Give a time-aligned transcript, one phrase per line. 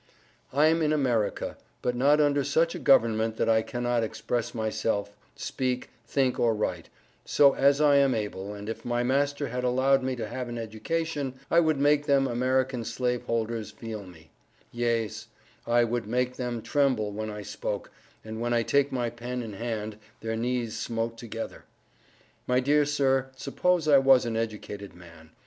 [0.51, 5.91] I'm in America, but not under Such a Government that I cannot express myself, speak,
[6.07, 6.89] think or write
[7.23, 10.57] So as I am able, and if my master had allowed me to have an
[10.57, 14.31] education I would make them American Slave holders feel me,
[14.71, 15.27] Yeas
[15.67, 17.91] I would make them tremble when I spoke,
[18.25, 21.65] and when I take my Pen in hand their knees smote together.
[22.47, 25.29] My Dear Sir suppose I was an educated man.